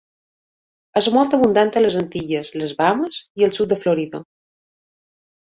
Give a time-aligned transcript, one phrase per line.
[1.01, 4.25] És molt abundant a les Antilles, les Bahames i el sud de Florida.